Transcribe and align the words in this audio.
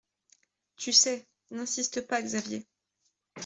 Tu 0.77 0.93
sais. 0.93 1.27
N’insiste 1.51 2.07
pas, 2.07 2.23
Xavier. 2.23 2.65